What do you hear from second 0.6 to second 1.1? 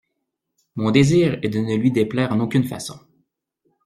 Mon